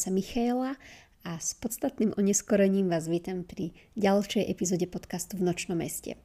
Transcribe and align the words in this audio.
Sa 0.00 0.08
Michaela 0.08 0.80
a 1.28 1.36
s 1.36 1.52
podstatným 1.60 2.16
oneskorením 2.16 2.88
vás 2.88 3.04
vítam 3.04 3.44
pri 3.44 3.76
ďalšej 4.00 4.48
epizóde 4.48 4.88
podcastu 4.88 5.36
v 5.36 5.44
Nočnom 5.44 5.76
meste. 5.76 6.16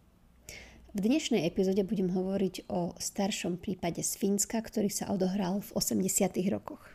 V 0.95 0.99
dnešnej 1.03 1.43
epizóde 1.43 1.83
budem 1.83 2.07
hovoriť 2.07 2.71
o 2.71 2.95
staršom 2.95 3.59
prípade 3.59 3.99
z 3.99 4.15
Fínska, 4.15 4.63
ktorý 4.63 4.87
sa 4.87 5.11
odohral 5.11 5.59
v 5.59 5.75
80. 5.75 6.07
rokoch. 6.55 6.87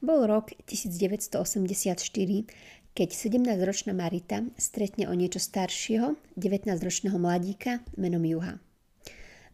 Bol 0.00 0.24
rok 0.24 0.56
1984, 0.64 1.36
keď 2.96 3.08
17-ročná 3.12 3.92
Marita 3.92 4.40
stretne 4.56 5.04
o 5.04 5.12
niečo 5.12 5.36
staršieho, 5.36 6.16
19-ročného 6.40 7.20
mladíka 7.20 7.84
menom 8.00 8.24
Juha. 8.24 8.56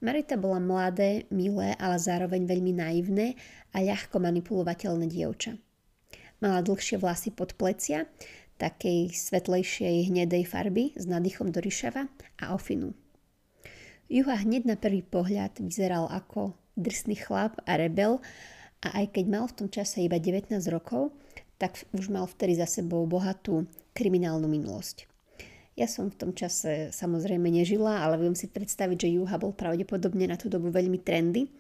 Marita 0.03 0.35
bola 0.35 0.59
mladé, 0.59 1.29
milé, 1.31 1.77
ale 1.79 1.97
zároveň 2.01 2.49
veľmi 2.49 2.73
naivné 2.75 3.27
a 3.71 3.83
ľahko 3.85 4.19
manipulovateľné 4.19 5.07
dievča. 5.07 5.55
Mala 6.43 6.65
dlhšie 6.65 6.99
vlasy 6.99 7.31
pod 7.31 7.55
plecia, 7.55 8.11
takej 8.59 9.15
svetlejšej 9.15 10.11
hnedej 10.11 10.45
farby 10.47 10.95
s 10.95 11.07
nadýchom 11.07 11.51
do 11.51 11.59
ryšava 11.63 12.07
a 12.43 12.55
ofinu. 12.55 12.95
Juha 14.11 14.37
hneď 14.37 14.69
na 14.69 14.77
prvý 14.77 15.01
pohľad 15.01 15.59
vyzeral 15.65 16.07
ako 16.11 16.55
drsný 16.77 17.17
chlap 17.19 17.59
a 17.65 17.79
rebel 17.81 18.21
a 18.85 19.01
aj 19.01 19.17
keď 19.17 19.25
mal 19.31 19.45
v 19.49 19.57
tom 19.65 19.69
čase 19.73 20.05
iba 20.05 20.21
19 20.21 20.53
rokov, 20.69 21.17
tak 21.57 21.81
už 21.97 22.13
mal 22.13 22.29
vtedy 22.29 22.59
za 22.59 22.69
sebou 22.69 23.07
bohatú 23.09 23.65
kriminálnu 23.97 24.45
minulosť. 24.51 25.14
Ja 25.75 25.91
som 25.91 26.07
v 26.07 26.19
tom 26.19 26.31
čase 26.31 26.95
samozrejme 26.95 27.51
nežila, 27.51 28.07
ale 28.07 28.23
viem 28.23 28.39
si 28.39 28.47
predstaviť, 28.47 29.07
že 29.07 29.15
Juha 29.19 29.35
bol 29.43 29.51
pravdepodobne 29.51 30.31
na 30.31 30.39
tú 30.39 30.47
dobu 30.47 30.71
veľmi 30.71 31.03
trendy, 31.03 31.51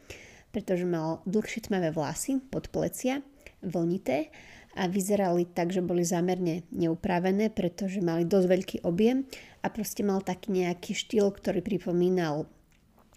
pretože 0.54 0.86
mal 0.86 1.18
dlhšie 1.26 1.66
tmavé 1.66 1.90
vlasy 1.90 2.38
pod 2.38 2.70
plecia, 2.70 3.26
vlnité 3.58 4.30
a 4.78 4.86
vyzerali 4.86 5.50
tak, 5.50 5.74
že 5.74 5.82
boli 5.82 6.06
zámerne 6.06 6.62
neupravené, 6.70 7.50
pretože 7.50 7.98
mali 7.98 8.22
dosť 8.22 8.46
veľký 8.46 8.76
objem 8.86 9.26
a 9.62 9.70
proste 9.70 10.06
mal 10.06 10.22
taký 10.22 10.62
nejaký 10.62 10.94
štýl, 10.94 11.34
ktorý 11.34 11.58
pripomínal 11.62 12.46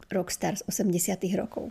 rockstar 0.10 0.58
z 0.58 0.66
80 0.66 1.14
rokov. 1.38 1.70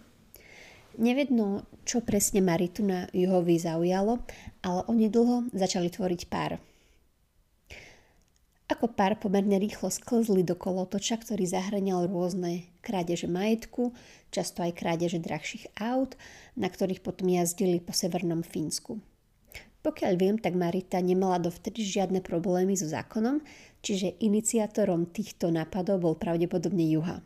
Nevedno, 0.96 1.66
čo 1.84 2.00
presne 2.00 2.40
Maritu 2.40 2.80
na 2.80 3.10
Juhovi 3.12 3.58
zaujalo, 3.58 4.22
ale 4.64 4.80
oni 4.88 5.12
dlho 5.12 5.50
začali 5.52 5.92
tvoriť 5.92 6.22
pár. 6.30 6.56
Ako 8.66 8.90
pár 8.90 9.14
pomerne 9.22 9.62
rýchlo 9.62 9.94
sklzli 9.94 10.42
do 10.42 10.58
kolotoča, 10.58 11.22
ktorý 11.22 11.46
zahranial 11.46 12.10
rôzne 12.10 12.66
krádeže 12.82 13.30
majetku, 13.30 13.94
často 14.34 14.66
aj 14.66 14.74
krádeže 14.74 15.22
drahších 15.22 15.70
aut, 15.78 16.18
na 16.58 16.66
ktorých 16.66 16.98
potom 16.98 17.30
jazdili 17.30 17.78
po 17.78 17.94
severnom 17.94 18.42
Fínsku. 18.42 18.98
Pokiaľ 19.86 20.12
viem, 20.18 20.34
tak 20.42 20.58
Marita 20.58 20.98
nemala 20.98 21.38
dovtedy 21.38 21.86
žiadne 21.86 22.18
problémy 22.18 22.74
so 22.74 22.90
zákonom, 22.90 23.38
čiže 23.86 24.18
iniciátorom 24.18 25.14
týchto 25.14 25.54
nápadov 25.54 26.02
bol 26.02 26.14
pravdepodobne 26.18 26.90
Juha. 26.90 27.22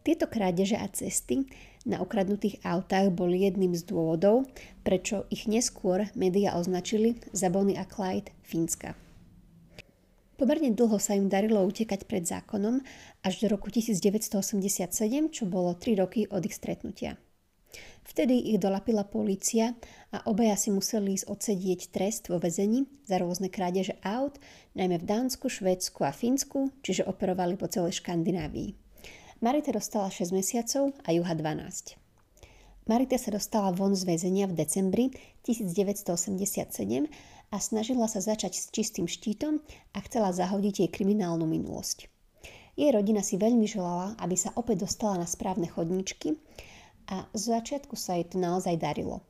Tieto 0.00 0.32
krádeže 0.32 0.80
a 0.80 0.88
cesty 0.88 1.44
na 1.84 2.00
ukradnutých 2.00 2.64
autách 2.64 3.12
boli 3.12 3.44
jedným 3.44 3.76
z 3.76 3.84
dôvodov, 3.84 4.48
prečo 4.80 5.28
ich 5.28 5.44
neskôr 5.44 6.08
médiá 6.16 6.56
označili 6.56 7.20
za 7.36 7.52
Bonnie 7.52 7.76
a 7.76 7.84
Clyde 7.84 8.32
Fínska. 8.48 9.07
Pomerne 10.38 10.70
dlho 10.70 11.02
sa 11.02 11.18
im 11.18 11.26
darilo 11.26 11.66
utekať 11.66 12.06
pred 12.06 12.22
zákonom 12.22 12.78
až 13.26 13.42
do 13.42 13.50
roku 13.50 13.74
1987, 13.74 14.94
čo 15.34 15.50
bolo 15.50 15.74
3 15.74 15.98
roky 15.98 16.30
od 16.30 16.46
ich 16.46 16.54
stretnutia. 16.54 17.18
Vtedy 18.06 18.54
ich 18.54 18.62
dolapila 18.62 19.02
polícia 19.02 19.74
a 20.14 20.22
obaja 20.30 20.54
si 20.54 20.70
museli 20.70 21.18
ísť 21.18 21.26
odsedieť 21.26 21.80
trest 21.90 22.30
vo 22.30 22.38
vezení 22.38 22.86
za 23.02 23.18
rôzne 23.18 23.50
krádeže 23.50 23.98
aut, 24.00 24.38
najmä 24.78 25.02
v 25.02 25.08
Dánsku, 25.10 25.50
Švédsku 25.50 26.06
a 26.06 26.14
Fínsku, 26.14 26.70
čiže 26.86 27.04
operovali 27.04 27.58
po 27.58 27.66
celej 27.66 27.98
Škandinávii. 27.98 28.78
Marita 29.42 29.74
dostala 29.74 30.06
6 30.06 30.30
mesiacov 30.30 30.94
a 31.02 31.18
Juha 31.18 31.34
12. 31.34 31.98
Marita 32.88 33.20
sa 33.20 33.28
dostala 33.28 33.68
von 33.74 33.92
z 33.92 34.08
väzenia 34.08 34.48
v 34.48 34.56
decembri 34.56 35.12
1987 35.44 37.37
a 37.48 37.56
snažila 37.56 38.04
sa 38.08 38.20
začať 38.20 38.52
s 38.56 38.68
čistým 38.68 39.08
štítom 39.08 39.64
a 39.96 39.98
chcela 40.04 40.36
zahodiť 40.36 40.84
jej 40.84 40.90
kriminálnu 40.92 41.48
minulosť. 41.48 42.08
Jej 42.78 42.94
rodina 42.94 43.24
si 43.24 43.40
veľmi 43.40 43.66
želala, 43.66 44.14
aby 44.22 44.38
sa 44.38 44.54
opäť 44.54 44.86
dostala 44.86 45.18
na 45.18 45.26
správne 45.26 45.66
chodníčky 45.66 46.38
a 47.10 47.26
z 47.34 47.42
začiatku 47.58 47.96
sa 47.98 48.14
jej 48.14 48.28
to 48.28 48.38
naozaj 48.38 48.76
darilo. 48.78 49.24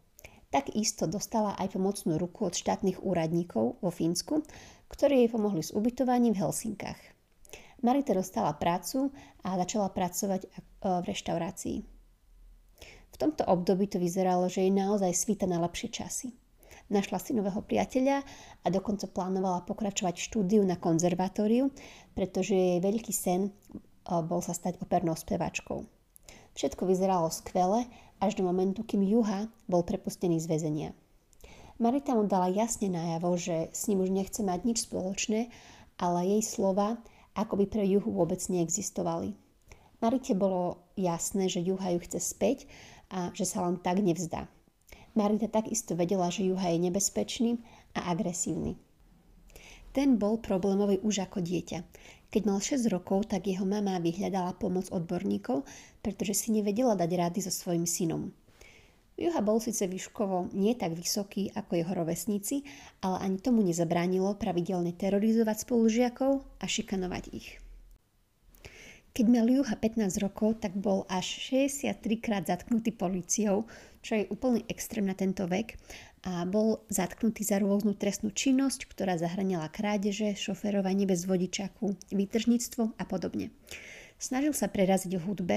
Tak 0.52 0.72
isto 0.76 1.08
dostala 1.08 1.56
aj 1.56 1.76
pomocnú 1.76 2.20
ruku 2.20 2.48
od 2.48 2.54
štátnych 2.56 3.00
úradníkov 3.00 3.80
vo 3.80 3.90
Fínsku, 3.92 4.44
ktorí 4.92 5.24
jej 5.24 5.30
pomohli 5.32 5.64
s 5.64 5.72
ubytovaním 5.72 6.36
v 6.36 6.44
Helsinkách. 6.44 7.00
Marita 7.84 8.16
dostala 8.16 8.56
prácu 8.56 9.14
a 9.46 9.54
začala 9.54 9.92
pracovať 9.92 10.40
e, 10.44 10.48
v 10.82 11.04
reštaurácii. 11.06 11.78
V 13.08 13.16
tomto 13.16 13.46
období 13.46 13.86
to 13.86 14.02
vyzeralo, 14.02 14.50
že 14.50 14.66
jej 14.66 14.72
naozaj 14.74 15.14
svíta 15.14 15.46
na 15.46 15.62
lepšie 15.62 15.88
časy 15.92 16.28
našla 16.88 17.20
si 17.20 17.36
nového 17.36 17.60
priateľa 17.64 18.24
a 18.64 18.66
dokonca 18.68 19.08
plánovala 19.08 19.64
pokračovať 19.64 20.14
v 20.16 20.26
štúdiu 20.28 20.62
na 20.64 20.76
konzervatóriu, 20.76 21.72
pretože 22.12 22.52
jej 22.52 22.80
veľký 22.80 23.12
sen 23.12 23.52
bol 24.08 24.40
sa 24.40 24.56
stať 24.56 24.80
opernou 24.80 25.12
spevačkou. 25.12 25.84
Všetko 26.56 26.88
vyzeralo 26.88 27.30
skvele 27.30 27.86
až 28.18 28.34
do 28.34 28.42
momentu, 28.42 28.82
kým 28.82 29.04
Juha 29.04 29.46
bol 29.70 29.86
prepustený 29.86 30.42
z 30.42 30.50
väzenia. 30.50 30.90
Marita 31.78 32.18
mu 32.18 32.26
dala 32.26 32.50
jasne 32.50 32.90
najavo, 32.90 33.38
že 33.38 33.70
s 33.70 33.86
ním 33.86 34.02
už 34.02 34.10
nechce 34.10 34.42
mať 34.42 34.66
nič 34.66 34.78
spoločné, 34.90 35.52
ale 36.02 36.26
jej 36.26 36.42
slova 36.42 36.98
ako 37.38 37.62
by 37.62 37.66
pre 37.70 37.86
Juhu 37.86 38.10
vôbec 38.10 38.42
neexistovali. 38.50 39.38
Marite 40.02 40.34
bolo 40.34 40.82
jasné, 40.98 41.46
že 41.46 41.62
Juha 41.62 41.94
ju 41.94 42.02
chce 42.02 42.18
späť 42.18 42.66
a 43.14 43.30
že 43.30 43.46
sa 43.46 43.62
len 43.62 43.78
tak 43.78 44.02
nevzdá. 44.02 44.50
Marita 45.18 45.50
takisto 45.50 45.98
vedela, 45.98 46.30
že 46.30 46.46
Juha 46.46 46.70
je 46.70 46.78
nebezpečný 46.78 47.58
a 47.98 48.14
agresívny. 48.14 48.78
Ten 49.90 50.14
bol 50.14 50.38
problémový 50.38 51.02
už 51.02 51.26
ako 51.26 51.42
dieťa. 51.42 51.78
Keď 52.30 52.42
mal 52.46 52.62
6 52.62 52.86
rokov, 52.86 53.26
tak 53.26 53.50
jeho 53.50 53.66
mama 53.66 53.98
vyhľadala 53.98 54.54
pomoc 54.54 54.86
odborníkov, 54.94 55.66
pretože 56.06 56.38
si 56.38 56.54
nevedela 56.54 56.94
dať 56.94 57.10
rády 57.18 57.40
so 57.42 57.50
svojim 57.50 57.82
synom. 57.82 58.30
Juha 59.18 59.42
bol 59.42 59.58
síce 59.58 59.90
výškovo 59.90 60.54
nie 60.54 60.78
tak 60.78 60.94
vysoký 60.94 61.50
ako 61.50 61.74
jeho 61.74 61.92
rovesníci, 61.98 62.62
ale 63.02 63.26
ani 63.26 63.42
tomu 63.42 63.66
nezabránilo 63.66 64.38
pravidelne 64.38 64.94
terorizovať 64.94 65.66
spolužiakov 65.66 66.46
a 66.62 66.64
šikanovať 66.70 67.24
ich. 67.34 67.58
Keď 69.18 69.26
mal 69.26 69.50
Juha 69.50 69.74
15 69.74 70.22
rokov, 70.22 70.62
tak 70.62 70.78
bol 70.78 71.02
až 71.10 71.26
63 71.50 72.22
krát 72.22 72.46
zatknutý 72.46 72.94
policiou, 72.94 73.66
čo 73.98 74.14
je 74.14 74.30
úplný 74.30 74.62
extrém 74.70 75.02
na 75.02 75.18
tento 75.18 75.42
vek 75.42 75.74
a 76.22 76.46
bol 76.46 76.86
zatknutý 76.86 77.42
za 77.42 77.58
rôznu 77.58 77.98
trestnú 77.98 78.30
činnosť, 78.30 78.86
ktorá 78.86 79.18
zahraňala 79.18 79.74
krádeže, 79.74 80.38
šoferovanie 80.38 81.02
bez 81.02 81.26
vodičaku, 81.26 81.98
výtržníctvo 82.14 82.94
a 82.94 83.04
podobne. 83.10 83.50
Snažil 84.22 84.54
sa 84.54 84.70
preraziť 84.70 85.18
v 85.18 85.24
hudbe, 85.26 85.56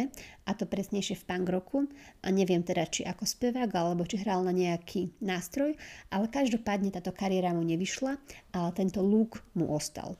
a 0.49 0.51
to 0.57 0.65
presnejšie 0.65 1.21
v 1.21 1.27
punk 1.29 1.45
roku, 1.53 1.85
a 2.25 2.33
neviem 2.33 2.65
teda, 2.65 2.89
či 2.89 3.05
ako 3.05 3.29
spevák, 3.29 3.69
alebo 3.77 4.09
či 4.09 4.25
hral 4.25 4.41
na 4.41 4.57
nejaký 4.57 5.21
nástroj, 5.21 5.77
ale 6.09 6.33
každopádne 6.33 6.89
táto 6.89 7.13
kariéra 7.13 7.53
mu 7.53 7.61
nevyšla, 7.61 8.17
ale 8.57 8.69
tento 8.73 9.05
lúk 9.05 9.37
mu 9.53 9.69
ostal. 9.69 10.17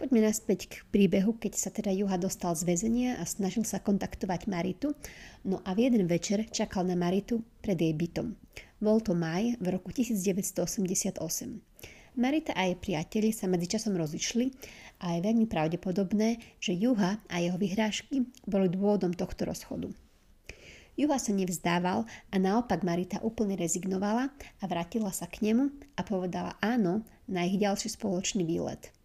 Poďme 0.00 0.24
naspäť 0.24 0.72
k 0.72 0.74
príbehu, 0.88 1.36
keď 1.36 1.60
sa 1.60 1.68
teda 1.68 1.92
Juha 1.92 2.16
dostal 2.16 2.56
z 2.56 2.64
väzenia 2.64 3.20
a 3.20 3.28
snažil 3.28 3.68
sa 3.68 3.84
kontaktovať 3.84 4.48
Maritu, 4.48 4.96
no 5.44 5.60
a 5.60 5.76
v 5.76 5.92
jeden 5.92 6.08
večer 6.08 6.48
čakal 6.48 6.88
na 6.88 6.96
Maritu 6.96 7.44
pred 7.60 7.76
jej 7.76 7.92
bytom. 7.92 8.32
Bol 8.80 9.04
to 9.04 9.12
maj 9.12 9.60
v 9.60 9.66
roku 9.68 9.92
1988. 9.92 11.20
Marita 12.16 12.56
a 12.56 12.64
jej 12.64 12.80
priateli 12.80 13.28
sa 13.28 13.44
medzičasom 13.44 13.92
rozišli 13.92 14.48
a 15.04 15.20
je 15.20 15.20
veľmi 15.20 15.44
pravdepodobné, 15.44 16.40
že 16.56 16.72
Juha 16.80 17.20
a 17.28 17.36
jeho 17.36 17.60
vyhrážky 17.60 18.24
boli 18.48 18.72
dôvodom 18.72 19.12
tohto 19.12 19.52
rozchodu. 19.52 19.92
Juha 20.96 21.20
sa 21.20 21.36
nevzdával 21.36 22.08
a 22.08 22.36
naopak 22.40 22.88
Marita 22.88 23.20
úplne 23.20 23.52
rezignovala 23.52 24.32
a 24.32 24.64
vrátila 24.64 25.12
sa 25.12 25.28
k 25.28 25.44
nemu 25.44 25.68
a 25.92 26.00
povedala 26.08 26.56
áno 26.64 27.04
na 27.28 27.44
ich 27.44 27.60
ďalší 27.60 27.92
spoločný 27.92 28.48
výlet– 28.48 28.88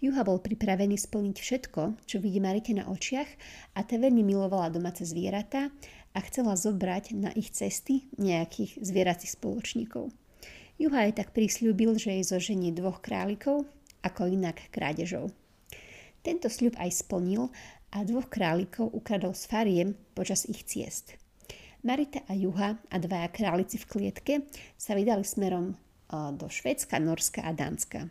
Juha 0.00 0.24
bol 0.24 0.40
pripravený 0.40 0.96
splniť 0.96 1.36
všetko, 1.36 2.08
čo 2.08 2.24
vidí 2.24 2.40
Marite 2.40 2.72
na 2.72 2.88
očiach 2.88 3.28
a 3.76 3.84
te 3.84 4.00
veľmi 4.00 4.24
milovala 4.24 4.72
domáce 4.72 5.04
zvieratá 5.04 5.68
a 6.16 6.18
chcela 6.24 6.56
zobrať 6.56 7.12
na 7.20 7.28
ich 7.36 7.52
cesty 7.52 8.08
nejakých 8.16 8.80
zvieracích 8.80 9.36
spoločníkov. 9.36 10.08
Juha 10.80 11.04
aj 11.04 11.20
tak 11.20 11.28
prísľubil, 11.36 12.00
že 12.00 12.16
jej 12.16 12.24
zoženie 12.24 12.72
dvoch 12.72 13.04
králikov, 13.04 13.68
ako 14.00 14.32
inak 14.32 14.72
krádežov. 14.72 15.36
Tento 16.24 16.48
sľub 16.48 16.80
aj 16.80 17.04
splnil 17.04 17.52
a 17.92 18.00
dvoch 18.00 18.32
králikov 18.32 18.88
ukradol 18.96 19.36
s 19.36 19.44
fariem 19.44 19.92
počas 20.16 20.48
ich 20.48 20.64
ciest. 20.64 21.20
Marita 21.84 22.24
a 22.24 22.32
Juha 22.32 22.80
a 22.88 22.96
dvaja 22.96 23.28
králici 23.28 23.76
v 23.76 23.88
klietke 23.88 24.34
sa 24.80 24.96
vydali 24.96 25.28
smerom 25.28 25.76
do 26.08 26.48
Švedska, 26.48 26.96
Norska 26.96 27.44
a 27.44 27.52
Dánska. 27.52 28.08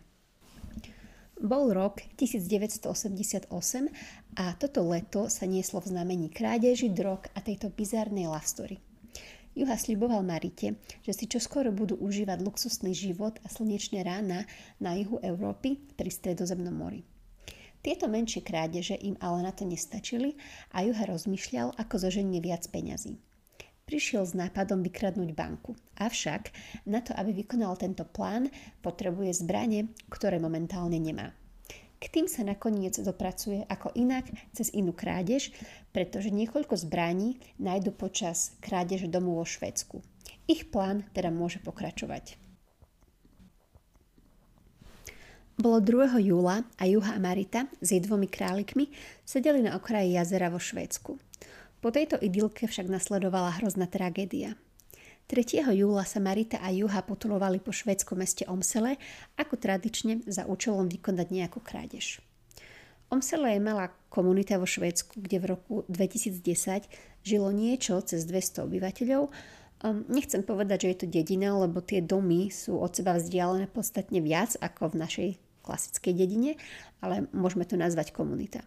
Bol 1.40 1.72
rok 1.72 2.04
1988 2.20 3.48
a 4.36 4.44
toto 4.60 4.84
leto 4.84 5.32
sa 5.32 5.48
nieslo 5.48 5.80
v 5.80 5.88
znamení 5.88 6.28
krádeži, 6.28 6.92
drog 6.92 7.32
a 7.32 7.40
tejto 7.40 7.72
bizarnej 7.72 8.28
love 8.28 8.44
story. 8.44 8.76
Juha 9.56 9.72
sliboval 9.80 10.20
Marite, 10.20 10.76
že 11.00 11.16
si 11.16 11.24
čoskoro 11.24 11.72
budú 11.72 11.96
užívať 11.96 12.44
luxusný 12.44 12.92
život 12.92 13.40
a 13.40 13.48
slnečné 13.48 14.04
rána 14.04 14.44
na 14.84 14.92
juhu 15.00 15.16
Európy 15.24 15.80
pri 15.96 16.12
stredozemnom 16.12 16.76
mori. 16.76 17.08
Tieto 17.80 18.04
menšie 18.04 18.44
krádeže 18.44 19.00
im 19.00 19.16
ale 19.24 19.40
na 19.40 19.56
to 19.56 19.64
nestačili 19.64 20.36
a 20.76 20.84
Juha 20.84 21.08
rozmýšľal, 21.08 21.72
ako 21.80 21.94
zoženie 22.04 22.44
viac 22.44 22.68
peňazí. 22.68 23.16
Prišiel 23.90 24.22
s 24.22 24.38
nápadom 24.38 24.86
vykradnúť 24.86 25.34
banku. 25.34 25.74
Avšak 25.98 26.54
na 26.86 27.02
to, 27.02 27.10
aby 27.10 27.34
vykonal 27.34 27.74
tento 27.74 28.06
plán, 28.06 28.46
potrebuje 28.86 29.42
zbranie, 29.42 29.90
ktoré 30.06 30.38
momentálne 30.38 30.94
nemá. 30.94 31.34
K 31.98 32.06
tým 32.06 32.30
sa 32.30 32.46
nakoniec 32.46 32.94
dopracuje 33.02 33.66
ako 33.66 33.90
inak 33.98 34.30
cez 34.54 34.70
inú 34.78 34.94
krádež, 34.94 35.50
pretože 35.90 36.30
niekoľko 36.30 36.78
zbraní 36.86 37.42
nájdu 37.58 37.90
počas 37.90 38.54
krádeže 38.62 39.10
domu 39.10 39.34
vo 39.34 39.42
Švedsku. 39.42 39.98
Ich 40.46 40.70
plán 40.70 41.02
teda 41.10 41.34
môže 41.34 41.58
pokračovať. 41.58 42.38
Bolo 45.58 45.82
2. 45.82 46.14
júla 46.30 46.62
a 46.78 46.86
Juha 46.86 47.18
a 47.18 47.20
Marita 47.20 47.66
s 47.82 47.90
jej 47.90 47.98
dvomi 47.98 48.30
králikmi 48.30 48.86
sedeli 49.26 49.66
na 49.66 49.74
okraji 49.74 50.14
jazera 50.14 50.46
vo 50.46 50.62
Švédsku. 50.62 51.29
Po 51.80 51.88
tejto 51.88 52.20
idylke 52.20 52.68
však 52.68 52.88
nasledovala 52.88 53.56
hrozná 53.60 53.88
tragédia– 53.88 54.56
3. 55.30 55.62
júla 55.78 56.02
sa 56.02 56.18
Marita 56.18 56.58
a 56.58 56.74
Juha 56.74 57.06
potulovali 57.06 57.62
po 57.62 57.70
švédskom 57.70 58.18
meste 58.18 58.42
Omsele 58.50 58.98
ako 59.38 59.62
tradične 59.62 60.26
za 60.26 60.42
účelom 60.42 60.90
vykonať 60.90 61.30
nejakú 61.30 61.62
krádež. 61.62 62.18
Omsele 63.14 63.54
je 63.54 63.62
malá 63.62 63.94
komunita 64.10 64.58
vo 64.58 64.66
Švédsku, 64.66 65.22
kde 65.22 65.38
v 65.38 65.48
roku 65.54 65.74
2010 65.86 66.42
žilo 67.22 67.54
niečo 67.54 68.02
cez 68.02 68.26
200 68.26 68.66
obyvateľov. 68.66 69.30
Um, 69.86 70.02
nechcem 70.10 70.42
povedať, 70.42 70.82
že 70.82 70.88
je 70.90 70.98
to 70.98 71.06
dedina, 71.06 71.54
lebo 71.54 71.78
tie 71.78 72.02
domy 72.02 72.50
sú 72.50 72.82
od 72.82 72.90
seba 72.90 73.14
vzdialené 73.14 73.70
podstatne 73.70 74.18
viac 74.18 74.58
ako 74.58 74.98
v 74.98 74.98
našej 74.98 75.28
klasickej 75.62 76.26
dedine, 76.26 76.58
ale 76.98 77.30
môžeme 77.30 77.62
to 77.62 77.78
nazvať 77.78 78.10
komunita. 78.10 78.66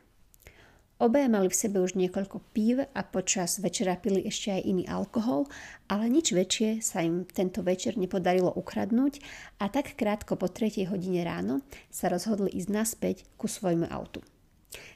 Obaja 1.04 1.28
mali 1.28 1.52
v 1.52 1.60
sebe 1.68 1.84
už 1.84 2.00
niekoľko 2.00 2.56
pív 2.56 2.80
a 2.80 3.02
počas 3.04 3.60
večera 3.60 4.00
pili 4.00 4.24
ešte 4.24 4.56
aj 4.56 4.64
iný 4.64 4.88
alkohol, 4.88 5.52
ale 5.92 6.08
nič 6.08 6.32
väčšie 6.32 6.80
sa 6.80 7.04
im 7.04 7.28
tento 7.28 7.60
večer 7.60 8.00
nepodarilo 8.00 8.48
ukradnúť 8.56 9.20
a 9.60 9.68
tak 9.68 10.00
krátko 10.00 10.40
po 10.40 10.48
3 10.48 10.88
hodine 10.88 11.28
ráno 11.28 11.60
sa 11.92 12.08
rozhodli 12.08 12.56
ísť 12.56 12.70
naspäť 12.72 13.28
ku 13.36 13.52
svojmu 13.52 13.92
autu. 13.92 14.24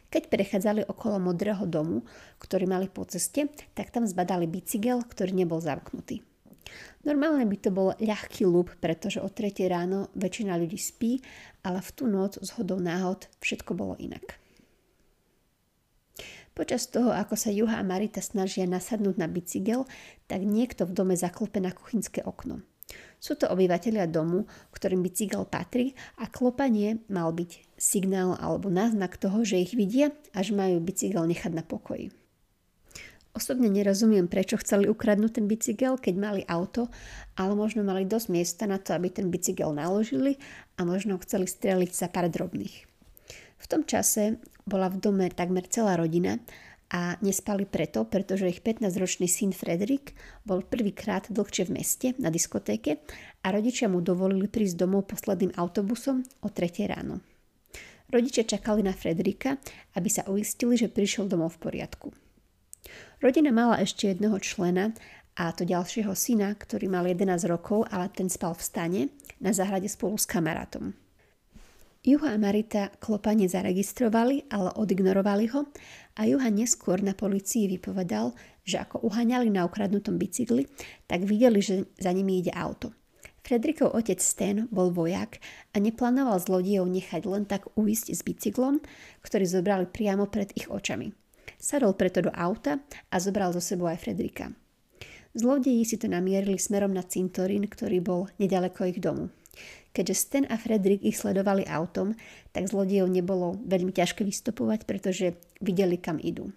Keď 0.07 0.31
prechádzali 0.31 0.88
okolo 0.88 1.19
modrého 1.19 1.68
domu, 1.68 2.07
ktorý 2.39 2.71
mali 2.71 2.88
po 2.88 3.04
ceste, 3.04 3.51
tak 3.75 3.92
tam 3.92 4.07
zbadali 4.07 4.48
bicykel, 4.48 5.04
ktorý 5.04 5.36
nebol 5.36 5.59
zamknutý. 5.59 6.24
Normálne 7.04 7.44
by 7.44 7.57
to 7.59 7.68
bol 7.68 7.92
ľahký 8.00 8.48
lúb, 8.48 8.71
pretože 8.80 9.19
o 9.19 9.27
3 9.27 9.51
ráno 9.68 10.07
väčšina 10.15 10.56
ľudí 10.56 10.80
spí, 10.80 11.19
ale 11.68 11.83
v 11.83 11.89
tú 11.92 12.07
noc 12.07 12.39
z 12.39 12.48
hodou 12.56 12.80
náhod 12.80 13.27
všetko 13.44 13.75
bolo 13.75 14.00
inak. 14.00 14.46
Počas 16.57 16.89
toho, 16.89 17.13
ako 17.13 17.38
sa 17.38 17.54
Juha 17.54 17.77
a 17.77 17.86
Marita 17.86 18.18
snažia 18.18 18.65
nasadnúť 18.65 19.21
na 19.21 19.30
bicykel, 19.30 19.86
tak 20.25 20.42
niekto 20.42 20.89
v 20.89 20.95
dome 20.98 21.13
zaklope 21.13 21.62
na 21.62 21.69
kuchynské 21.69 22.25
okno. 22.25 22.65
Sú 23.21 23.38
to 23.38 23.45
obyvateľia 23.45 24.09
domu, 24.09 24.50
ktorým 24.74 25.06
bicykel 25.06 25.45
patrí 25.45 25.94
a 26.18 26.25
klopanie 26.25 27.06
mal 27.13 27.30
byť 27.30 27.77
signál 27.77 28.33
alebo 28.42 28.74
náznak 28.74 29.21
toho, 29.21 29.45
že 29.45 29.62
ich 29.62 29.77
vidia 29.77 30.09
že 30.33 30.57
majú 30.57 30.81
bicykel 30.81 31.30
nechať 31.30 31.54
na 31.54 31.62
pokoji. 31.62 32.09
Osobne 33.38 33.69
nerozumiem, 33.69 34.25
prečo 34.25 34.57
chceli 34.57 34.89
ukradnúť 34.89 35.38
ten 35.38 35.45
bicykel, 35.45 36.01
keď 36.01 36.15
mali 36.18 36.42
auto, 36.50 36.89
ale 37.38 37.54
možno 37.54 37.86
mali 37.86 38.09
dosť 38.09 38.27
miesta 38.33 38.65
na 38.65 38.81
to, 38.81 38.98
aby 38.98 39.13
ten 39.13 39.30
bicykel 39.30 39.77
naložili 39.77 40.42
a 40.74 40.81
možno 40.81 41.21
chceli 41.21 41.45
streliť 41.45 41.94
za 41.94 42.09
pár 42.09 42.33
drobných. 42.33 42.89
V 43.62 43.65
tom 43.69 43.86
čase 43.86 44.42
bola 44.67 44.91
v 44.91 44.99
dome 44.99 45.25
takmer 45.31 45.65
celá 45.71 45.95
rodina 45.95 46.37
a 46.87 47.19
nespali 47.19 47.67
preto, 47.67 48.07
pretože 48.07 48.47
ich 48.47 48.63
15-ročný 48.63 49.27
syn 49.27 49.51
Fredrik 49.51 50.15
bol 50.47 50.63
prvýkrát 50.63 51.27
dlhšie 51.27 51.67
v 51.67 51.75
meste 51.79 52.07
na 52.19 52.31
diskotéke 52.31 53.03
a 53.43 53.47
rodičia 53.51 53.91
mu 53.91 53.99
dovolili 53.99 54.47
prísť 54.47 54.75
domov 54.79 55.11
posledným 55.11 55.55
autobusom 55.55 56.23
o 56.43 56.47
3 56.47 56.91
ráno. 56.91 57.19
Rodičia 58.07 58.47
čakali 58.47 58.87
na 58.87 58.95
Frederika, 58.95 59.59
aby 59.99 60.07
sa 60.07 60.23
uistili, 60.31 60.79
že 60.79 60.87
prišiel 60.87 61.27
domov 61.27 61.59
v 61.59 61.67
poriadku. 61.67 62.07
Rodina 63.19 63.51
mala 63.51 63.83
ešte 63.83 64.07
jedného 64.07 64.39
člena 64.39 64.95
a 65.35 65.51
to 65.51 65.67
ďalšieho 65.67 66.15
syna, 66.15 66.55
ktorý 66.55 66.87
mal 66.87 67.03
11 67.03 67.51
rokov, 67.51 67.83
ale 67.91 68.07
ten 68.15 68.31
spal 68.31 68.55
v 68.55 68.63
stane 68.63 69.01
na 69.43 69.51
záhrade 69.51 69.91
spolu 69.91 70.15
s 70.15 70.23
kamarátom. 70.23 70.95
Juha 72.07 72.31
a 72.31 72.39
Marita 72.39 72.88
klopanie 73.04 73.51
zaregistrovali, 73.51 74.48
ale 74.48 74.71
odignorovali 74.80 75.51
ho 75.51 75.68
a 76.15 76.24
Juha 76.24 76.48
neskôr 76.48 77.04
na 77.04 77.12
policii 77.12 77.68
vypovedal, 77.68 78.31
že 78.63 78.80
ako 78.80 79.04
uháňali 79.12 79.51
na 79.51 79.68
ukradnutom 79.68 80.15
bicykli, 80.15 80.71
tak 81.04 81.27
videli, 81.27 81.59
že 81.59 81.83
za 82.00 82.15
nimi 82.15 82.39
ide 82.39 82.56
auto. 82.56 82.95
Fredrikov 83.44 83.92
otec 83.92 84.24
Stan 84.24 84.71
bol 84.71 84.95
vojak 84.95 85.44
a 85.75 85.83
neplánoval 85.83 86.39
zlodejov 86.39 86.88
nechať 86.88 87.27
len 87.27 87.44
tak 87.44 87.75
uísť 87.75 88.15
s 88.15 88.24
bicyklom, 88.24 88.80
ktorý 89.19 89.44
zobrali 89.44 89.92
priamo 89.92 90.31
pred 90.31 90.56
ich 90.56 90.71
očami. 90.71 91.12
Sadol 91.59 91.92
preto 92.00 92.24
do 92.24 92.31
auta 92.31 92.80
a 93.12 93.19
zobral 93.19 93.51
zo 93.51 93.59
sebou 93.59 93.92
aj 93.92 94.00
Fredrika. 94.00 94.56
Zlodeji 95.35 95.83
si 95.83 95.99
to 95.99 96.07
namierili 96.07 96.56
smerom 96.56 96.95
na 96.95 97.04
cintorín, 97.04 97.68
ktorý 97.68 97.99
bol 97.99 98.31
nedaleko 98.40 98.87
ich 98.87 99.04
domu. 99.04 99.28
Keďže 99.97 100.13
Sten 100.13 100.45
a 100.45 100.61
Fredrik 100.61 101.01
ich 101.01 101.18
sledovali 101.18 101.66
autom, 101.66 102.13
tak 102.54 102.69
zlodejov 102.69 103.09
nebolo 103.09 103.57
veľmi 103.66 103.89
ťažké 103.89 104.21
vystopovať, 104.21 104.85
pretože 104.85 105.42
videli, 105.57 105.97
kam 105.97 106.21
idú. 106.21 106.54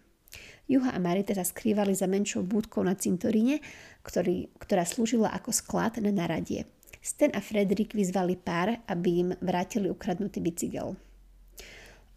Juha 0.68 0.92
a 0.92 1.00
Marita 1.00 1.32
sa 1.32 1.40
skrývali 1.40 1.96
za 1.96 2.04
menšou 2.04 2.44
búdkou 2.44 2.84
na 2.84 2.92
cintoríne, 3.00 3.64
ktorý, 4.04 4.52
ktorá 4.60 4.84
slúžila 4.84 5.32
ako 5.32 5.56
sklad 5.56 5.96
na 6.04 6.12
naradie. 6.12 6.68
Sten 7.00 7.32
a 7.32 7.40
Fredrik 7.40 7.96
vyzvali 7.96 8.36
pár, 8.36 8.76
aby 8.84 9.08
im 9.24 9.28
vrátili 9.40 9.88
ukradnutý 9.88 10.44
bicykel. 10.44 11.00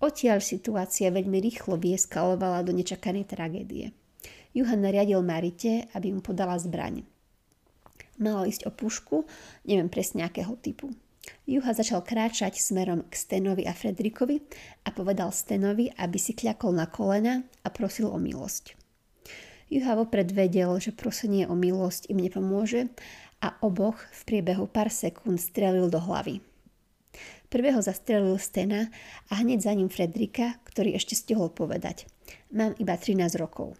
Odtiaľ 0.03 0.43
situácia 0.43 1.07
veľmi 1.07 1.39
rýchlo 1.39 1.79
vyeskalovala 1.79 2.67
do 2.67 2.75
nečakanej 2.75 3.31
tragédie. 3.31 3.95
Juha 4.51 4.75
nariadil 4.75 5.23
Marite, 5.23 5.87
aby 5.95 6.11
mu 6.11 6.19
podala 6.19 6.59
zbraň. 6.59 7.07
Malo 8.19 8.43
ísť 8.43 8.67
o 8.67 8.71
pušku, 8.75 9.23
neviem 9.63 9.87
presne 9.87 10.27
akého 10.27 10.59
typu. 10.59 10.91
Juha 11.43 11.71
začal 11.75 12.03
kráčať 12.03 12.59
smerom 12.59 13.03
k 13.07 13.13
Stenovi 13.15 13.63
a 13.67 13.75
Fredrikovi 13.75 14.43
a 14.87 14.95
povedal 14.95 15.31
Stenovi, 15.31 15.91
aby 15.95 16.15
si 16.19 16.35
kľakol 16.35 16.75
na 16.75 16.87
kolena 16.87 17.43
a 17.63 17.71
prosil 17.71 18.07
o 18.11 18.19
milosť. 18.19 18.75
Juha 19.71 19.95
vopred 19.95 20.31
vedel, 20.35 20.69
že 20.79 20.95
prosenie 20.95 21.47
o 21.47 21.55
milosť 21.55 22.11
im 22.11 22.19
nepomôže 22.19 22.91
a 23.43 23.55
oboch 23.59 23.99
v 24.11 24.21
priebehu 24.23 24.67
pár 24.71 24.91
sekúnd 24.91 25.39
strelil 25.39 25.91
do 25.91 25.99
hlavy. 25.99 26.39
Prvého 27.51 27.79
zastrelil 27.85 28.39
Stena 28.41 28.89
a 29.29 29.37
hneď 29.37 29.67
za 29.67 29.73
ním 29.77 29.91
Fredrika, 29.91 30.57
ktorý 30.65 30.97
ešte 30.97 31.13
stihol 31.13 31.53
povedať. 31.53 32.09
Mám 32.49 32.73
iba 32.81 32.97
13 32.97 33.35
rokov. 33.37 33.77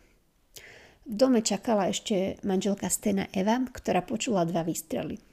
V 1.04 1.14
dome 1.20 1.42
čakala 1.44 1.90
ešte 1.90 2.38
manželka 2.46 2.88
Stena 2.88 3.28
Eva, 3.34 3.60
ktorá 3.60 4.06
počula 4.06 4.46
dva 4.46 4.62
výstrely. 4.62 5.33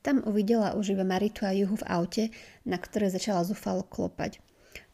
Tam 0.00 0.24
uvidela 0.24 0.72
už 0.72 0.96
iba 0.96 1.04
Maritu 1.04 1.44
a 1.44 1.52
Juhu 1.52 1.76
v 1.76 1.84
aute, 1.84 2.24
na 2.64 2.80
ktoré 2.80 3.12
začala 3.12 3.44
zúfalo 3.44 3.84
klopať. 3.84 4.40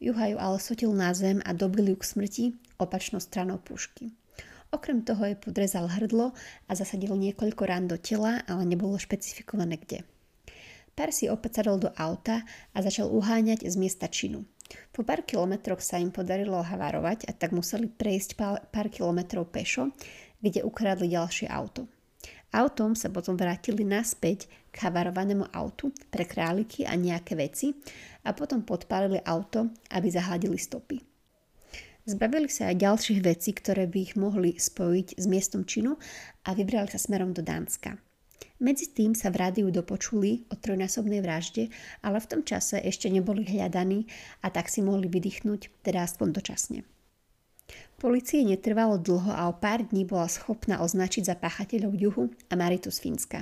Juha 0.02 0.34
ju 0.34 0.36
ale 0.36 0.58
sotil 0.58 0.90
na 0.90 1.14
zem 1.14 1.38
a 1.46 1.54
dobil 1.54 1.94
ju 1.94 1.96
k 1.96 2.04
smrti 2.04 2.44
opačnou 2.82 3.22
stranou 3.22 3.62
pušky. 3.62 4.10
Okrem 4.74 5.06
toho 5.06 5.22
jej 5.22 5.38
podrezal 5.38 5.86
hrdlo 5.86 6.34
a 6.66 6.72
zasadil 6.74 7.14
niekoľko 7.14 7.62
rán 7.64 7.86
do 7.86 7.94
tela, 7.96 8.42
ale 8.50 8.66
nebolo 8.66 8.98
špecifikované 8.98 9.78
kde. 9.78 10.02
Si 11.12 11.30
opäť 11.30 11.62
sadol 11.62 11.86
do 11.86 11.90
auta 11.94 12.42
a 12.74 12.78
začal 12.82 13.12
uháňať 13.12 13.68
z 13.68 13.74
miesta 13.78 14.10
činu. 14.10 14.42
Po 14.90 15.06
pár 15.06 15.22
kilometroch 15.22 15.78
sa 15.78 16.02
im 16.02 16.10
podarilo 16.10 16.58
havarovať 16.58 17.30
a 17.30 17.32
tak 17.36 17.54
museli 17.54 17.86
prejsť 17.86 18.34
pár 18.72 18.88
kilometrov 18.90 19.46
pešo, 19.52 19.94
kde 20.42 20.66
ukradli 20.66 21.12
ďalšie 21.14 21.46
auto. 21.46 21.86
Autom 22.50 22.96
sa 22.96 23.12
potom 23.12 23.36
vrátili 23.36 23.84
naspäť 23.84 24.48
k 24.76 24.84
havarovanému 24.84 25.48
autu 25.56 25.88
pre 26.12 26.28
králiky 26.28 26.84
a 26.84 26.92
nejaké 26.92 27.32
veci 27.32 27.72
a 28.28 28.36
potom 28.36 28.60
podpálili 28.60 29.24
auto, 29.24 29.72
aby 29.88 30.12
zahladili 30.12 30.60
stopy. 30.60 31.00
Zbavili 32.06 32.46
sa 32.46 32.70
aj 32.70 32.84
ďalších 32.84 33.20
vecí, 33.24 33.50
ktoré 33.56 33.88
by 33.88 33.98
ich 33.98 34.14
mohli 34.14 34.54
spojiť 34.54 35.18
s 35.18 35.24
miestom 35.26 35.64
činu 35.64 35.98
a 36.46 36.54
vybrali 36.54 36.86
sa 36.92 37.00
smerom 37.00 37.34
do 37.34 37.42
Dánska. 37.42 37.98
Medzi 38.62 38.94
tým 38.94 39.12
sa 39.12 39.28
v 39.32 39.42
rádiu 39.42 39.68
dopočuli 39.68 40.48
o 40.48 40.54
trojnásobnej 40.54 41.20
vražde, 41.20 41.68
ale 42.00 42.22
v 42.22 42.28
tom 42.30 42.40
čase 42.46 42.78
ešte 42.78 43.10
neboli 43.10 43.44
hľadaní 43.44 44.06
a 44.44 44.48
tak 44.54 44.70
si 44.70 44.80
mohli 44.86 45.10
vydýchnuť, 45.10 45.82
teda 45.82 46.04
aspoň 46.06 46.28
dočasne. 46.30 46.80
Polícii 47.98 48.46
netrvalo 48.46 49.02
dlho 49.02 49.32
a 49.32 49.50
o 49.50 49.54
pár 49.56 49.82
dní 49.88 50.06
bola 50.06 50.30
schopná 50.30 50.80
označiť 50.84 51.26
za 51.26 51.34
páchateľov 51.34 51.92
Juhu 51.96 52.24
a 52.48 52.54
Maritu 52.54 52.94
z 52.94 53.02
Fínska. 53.02 53.38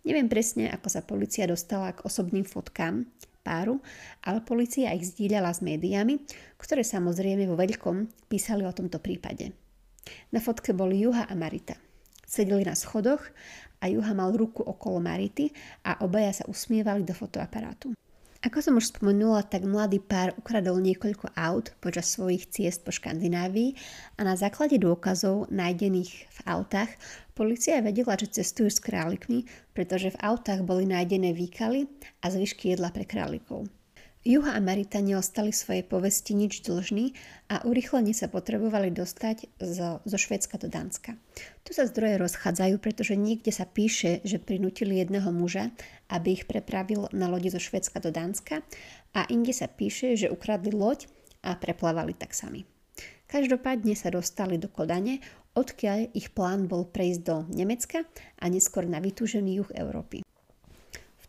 Neviem 0.00 0.32
presne, 0.32 0.72
ako 0.72 0.88
sa 0.88 1.04
policia 1.04 1.44
dostala 1.44 1.92
k 1.92 2.04
osobným 2.08 2.48
fotkám, 2.48 3.04
páru, 3.40 3.80
ale 4.24 4.44
policia 4.44 4.92
ich 4.92 5.16
zdieľala 5.16 5.52
s 5.52 5.64
médiami, 5.64 6.20
ktoré 6.60 6.84
samozrejme 6.84 7.48
vo 7.48 7.56
veľkom 7.56 8.28
písali 8.28 8.64
o 8.68 8.72
tomto 8.72 9.00
prípade. 9.00 9.52
Na 10.32 10.40
fotke 10.40 10.76
boli 10.76 11.04
Juha 11.04 11.28
a 11.28 11.34
Marita. 11.36 11.76
Sedeli 12.24 12.62
na 12.62 12.76
schodoch 12.78 13.26
a 13.80 13.88
Juha 13.88 14.12
mal 14.14 14.32
ruku 14.36 14.62
okolo 14.62 15.02
Marity 15.02 15.50
a 15.84 16.04
obaja 16.04 16.42
sa 16.42 16.44
usmievali 16.46 17.02
do 17.02 17.16
fotoaparátu. 17.16 17.96
Ako 18.40 18.64
som 18.64 18.80
už 18.80 18.96
spomenula, 18.96 19.44
tak 19.44 19.68
mladý 19.68 20.00
pár 20.00 20.32
ukradol 20.32 20.80
niekoľko 20.80 21.36
aut 21.36 21.76
počas 21.76 22.08
svojich 22.08 22.48
ciest 22.48 22.80
po 22.80 22.88
Škandinávii 22.88 23.76
a 24.16 24.24
na 24.24 24.32
základe 24.32 24.80
dôkazov 24.80 25.52
nájdených 25.52 26.24
v 26.24 26.38
autách 26.48 26.88
policia 27.36 27.84
vedela, 27.84 28.16
že 28.16 28.40
cestujú 28.40 28.72
s 28.72 28.80
králikmi, 28.80 29.44
pretože 29.76 30.16
v 30.16 30.20
autách 30.24 30.64
boli 30.64 30.88
nájdené 30.88 31.36
výkaly 31.36 31.84
a 32.24 32.32
zvyšky 32.32 32.72
jedla 32.72 32.88
pre 32.88 33.04
králikov. 33.04 33.68
Juha 34.20 34.52
a 34.52 34.60
Marita 34.60 35.00
neostali 35.00 35.48
svojej 35.48 35.80
povesti 35.80 36.36
nič 36.36 36.60
dlžní 36.64 37.16
a 37.48 37.64
urychlene 37.64 38.12
sa 38.12 38.28
potrebovali 38.28 38.92
dostať 38.92 39.48
zo, 39.60 40.04
zo 40.04 40.16
Švedska 40.20 40.60
do 40.60 40.68
Dánska. 40.68 41.16
Tu 41.64 41.72
sa 41.72 41.88
zdroje 41.88 42.20
rozchádzajú, 42.20 42.76
pretože 42.84 43.16
niekde 43.16 43.48
sa 43.48 43.64
píše, 43.64 44.20
že 44.20 44.36
prinútili 44.36 45.00
jedného 45.00 45.32
muža, 45.32 45.72
aby 46.10 46.42
ich 46.42 46.44
prepravil 46.50 47.06
na 47.14 47.30
lodi 47.30 47.48
zo 47.48 47.62
Švedska 47.62 48.02
do 48.02 48.10
Dánska 48.10 48.66
a 49.14 49.24
inde 49.30 49.54
sa 49.54 49.70
píše, 49.70 50.18
že 50.18 50.28
ukradli 50.28 50.74
loď 50.74 51.06
a 51.46 51.56
preplávali 51.56 52.12
tak 52.12 52.34
sami. 52.34 52.66
Každopádne 53.30 53.94
sa 53.94 54.10
dostali 54.10 54.58
do 54.58 54.66
Kodane, 54.66 55.22
odkiaľ 55.54 56.10
ich 56.12 56.34
plán 56.34 56.66
bol 56.66 56.90
prejsť 56.90 57.20
do 57.22 57.36
Nemecka 57.54 58.02
a 58.42 58.44
neskôr 58.50 58.84
na 58.90 58.98
vytúžený 58.98 59.62
juh 59.62 59.70
Európy 59.72 60.26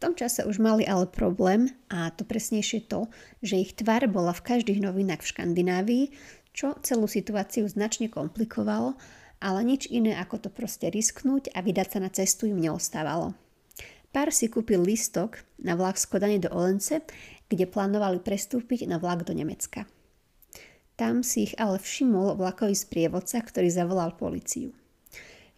tom 0.02 0.18
čase 0.18 0.42
už 0.50 0.58
mali 0.58 0.82
ale 0.90 1.06
problém 1.06 1.70
a 1.94 2.10
to 2.10 2.26
presnejšie 2.26 2.90
to, 2.90 3.06
že 3.46 3.62
ich 3.62 3.78
tvár 3.78 4.10
bola 4.10 4.34
v 4.34 4.42
každých 4.42 4.82
novinách 4.82 5.22
v 5.22 5.30
Škandinávii, 5.30 6.06
čo 6.58 6.74
celú 6.82 7.06
situáciu 7.06 7.70
značne 7.70 8.10
komplikovalo, 8.10 8.98
ale 9.38 9.60
nič 9.62 9.86
iné 9.94 10.18
ako 10.18 10.50
to 10.50 10.50
proste 10.50 10.90
risknúť 10.90 11.54
a 11.54 11.62
vydať 11.62 11.88
sa 11.88 12.00
na 12.02 12.10
cestu 12.10 12.50
im 12.50 12.58
neostávalo. 12.58 13.38
Pár 14.12 14.28
si 14.36 14.52
kúpil 14.52 14.84
listok 14.84 15.40
na 15.56 15.80
vlak 15.80 15.96
z 15.96 16.06
Kodane 16.12 16.36
do 16.36 16.52
Olence, 16.52 17.00
kde 17.48 17.64
plánovali 17.64 18.20
prestúpiť 18.20 18.84
na 18.84 19.00
vlak 19.00 19.24
do 19.24 19.32
Nemecka. 19.32 19.88
Tam 21.00 21.24
si 21.24 21.48
ich 21.48 21.56
ale 21.56 21.80
všimol 21.80 22.36
vlakový 22.36 22.76
sprievodca, 22.76 23.40
ktorý 23.40 23.72
zavolal 23.72 24.14
policiu. 24.20 24.76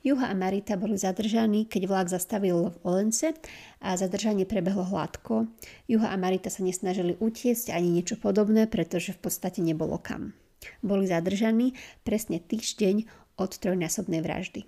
Juha 0.04 0.30
a 0.30 0.36
Marita 0.36 0.76
boli 0.76 1.00
zadržaní, 1.00 1.66
keď 1.66 1.88
vlak 1.88 2.08
zastavil 2.12 2.76
v 2.76 2.78
Olence 2.84 3.32
a 3.80 3.96
zadržanie 3.96 4.44
prebehlo 4.44 4.84
hladko. 4.84 5.48
Juha 5.88 6.12
a 6.12 6.20
Marita 6.20 6.52
sa 6.52 6.60
nesnažili 6.60 7.16
utiecť 7.18 7.72
ani 7.72 7.90
niečo 7.90 8.20
podobné, 8.20 8.68
pretože 8.68 9.16
v 9.16 9.24
podstate 9.24 9.64
nebolo 9.64 9.96
kam. 9.96 10.36
Boli 10.84 11.08
zadržaní 11.08 11.74
presne 12.04 12.44
týždeň 12.44 13.08
od 13.40 13.52
trojnásobnej 13.58 14.20
vraždy. 14.20 14.68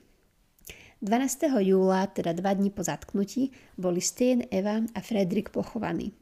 12. 1.03 1.51
júla, 1.59 2.07
teda 2.07 2.31
dva 2.31 2.55
dní 2.55 2.71
po 2.71 2.79
zatknutí, 2.79 3.51
boli 3.75 3.99
Steen, 3.99 4.47
Eva 4.47 4.79
a 4.79 4.99
Fredrik 5.03 5.51
pochovaní. 5.51 6.15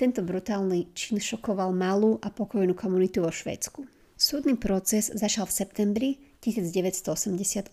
Tento 0.00 0.24
brutálny 0.24 0.96
čin 0.96 1.20
šokoval 1.20 1.76
malú 1.76 2.16
a 2.24 2.32
pokojnú 2.32 2.72
komunitu 2.72 3.20
vo 3.20 3.28
Švédsku. 3.28 3.84
Súdny 4.16 4.56
proces 4.56 5.12
začal 5.12 5.44
v 5.44 5.52
septembri 5.52 6.10
1988. 6.40 7.68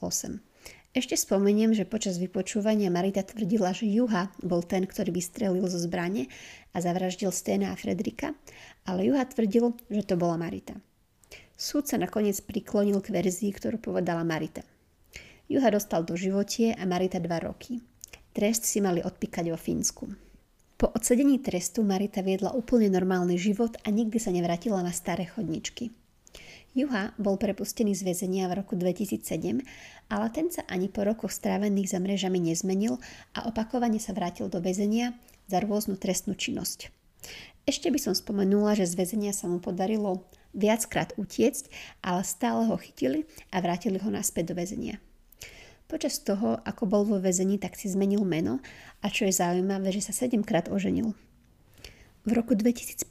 Ešte 0.91 1.15
spomeniem, 1.15 1.71
že 1.71 1.87
počas 1.87 2.19
vypočúvania 2.19 2.91
Marita 2.91 3.23
tvrdila, 3.23 3.71
že 3.71 3.87
Juha 3.87 4.27
bol 4.43 4.59
ten, 4.59 4.83
ktorý 4.83 5.15
vystrelil 5.15 5.63
zo 5.71 5.79
zbrane 5.79 6.27
a 6.75 6.83
zavraždil 6.83 7.31
Stena 7.31 7.71
a 7.71 7.79
Fredrika, 7.79 8.35
ale 8.83 9.07
Juha 9.07 9.23
tvrdil, 9.23 9.71
že 9.87 10.03
to 10.03 10.19
bola 10.19 10.35
Marita. 10.35 10.75
Súd 11.55 11.87
sa 11.87 11.95
nakoniec 11.95 12.35
priklonil 12.43 12.99
k 12.99 13.15
verzii, 13.15 13.55
ktorú 13.55 13.79
povedala 13.79 14.27
Marita. 14.27 14.67
Juha 15.51 15.67
dostal 15.67 16.07
do 16.07 16.15
životie 16.15 16.71
a 16.71 16.87
Marita 16.87 17.19
dva 17.19 17.43
roky. 17.43 17.83
Trest 18.31 18.63
si 18.63 18.79
mali 18.79 19.03
odpíkať 19.03 19.51
vo 19.51 19.59
Fínsku. 19.59 20.07
Po 20.79 20.87
odsedení 20.95 21.43
trestu 21.43 21.83
Marita 21.83 22.23
viedla 22.23 22.55
úplne 22.55 22.87
normálny 22.87 23.35
život 23.35 23.75
a 23.83 23.91
nikdy 23.91 24.15
sa 24.15 24.31
nevrátila 24.31 24.79
na 24.79 24.95
staré 24.95 25.27
chodničky. 25.27 25.91
Juha 26.71 27.11
bol 27.19 27.35
prepustený 27.35 27.91
z 27.99 28.07
väzenia 28.07 28.47
v 28.47 28.63
roku 28.63 28.79
2007, 28.79 29.59
ale 30.07 30.27
ten 30.31 30.47
sa 30.47 30.63
ani 30.71 30.87
po 30.87 31.03
rokoch 31.03 31.35
strávených 31.35 31.91
za 31.91 31.99
mrežami 31.99 32.39
nezmenil 32.39 32.95
a 33.35 33.43
opakovane 33.43 33.99
sa 33.99 34.15
vrátil 34.15 34.47
do 34.47 34.63
väzenia 34.63 35.19
za 35.51 35.59
rôznu 35.59 35.99
trestnú 35.99 36.31
činnosť. 36.31 36.95
Ešte 37.67 37.91
by 37.91 37.99
som 37.99 38.15
spomenula, 38.15 38.79
že 38.79 38.87
z 38.87 38.95
väzenia 38.95 39.35
sa 39.35 39.51
mu 39.51 39.59
podarilo 39.59 40.23
viackrát 40.55 41.11
utiecť, 41.19 41.67
ale 42.07 42.23
stále 42.23 42.71
ho 42.71 42.79
chytili 42.79 43.27
a 43.51 43.59
vrátili 43.59 43.99
ho 43.99 44.07
naspäť 44.07 44.55
do 44.55 44.63
väzenia. 44.63 44.95
Počas 45.91 46.23
toho, 46.23 46.55
ako 46.63 46.87
bol 46.87 47.03
vo 47.03 47.19
väzení, 47.19 47.59
tak 47.59 47.75
si 47.75 47.91
zmenil 47.91 48.23
meno 48.23 48.63
a 49.03 49.11
čo 49.11 49.27
je 49.27 49.35
zaujímavé, 49.35 49.91
že 49.91 49.99
sa 49.99 50.15
sedemkrát 50.15 50.71
oženil. 50.71 51.11
V 52.23 52.31
roku 52.31 52.55
2015 52.55 53.03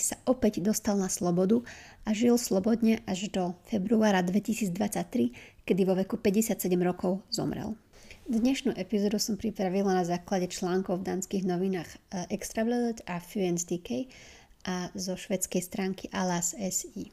sa 0.00 0.16
opäť 0.24 0.64
dostal 0.64 0.96
na 0.96 1.12
slobodu 1.12 1.60
a 2.08 2.16
žil 2.16 2.40
slobodne 2.40 3.04
až 3.04 3.28
do 3.28 3.52
februára 3.68 4.24
2023, 4.24 5.68
kedy 5.68 5.82
vo 5.84 5.92
veku 5.92 6.16
57 6.16 6.72
rokov 6.80 7.20
zomrel. 7.28 7.76
Dnešnú 8.24 8.72
epizódu 8.80 9.20
som 9.20 9.36
pripravila 9.36 9.92
na 9.92 10.08
základe 10.08 10.48
článkov 10.48 11.04
v 11.04 11.12
danských 11.12 11.44
novinách 11.44 11.90
eh, 12.16 12.32
Extrabladet 12.32 13.04
a 13.04 13.20
DK 13.20 14.08
a 14.64 14.88
zo 14.96 15.20
švedskej 15.20 15.60
stránky 15.60 16.08
Alas 16.16 16.56
SI. 16.56 17.12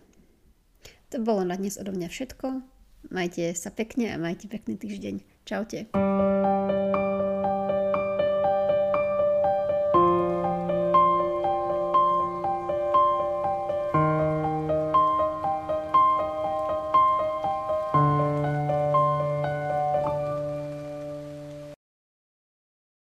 To 1.12 1.20
bolo 1.20 1.44
na 1.44 1.60
dnes 1.60 1.76
odo 1.76 1.92
mňa 1.92 2.08
všetko. 2.08 2.79
Majte 3.08 3.56
sa 3.56 3.72
pekne 3.72 4.12
a 4.12 4.20
majte 4.20 4.52
pekný 4.52 4.76
týždeň. 4.76 5.16
Čaute. 5.48 5.90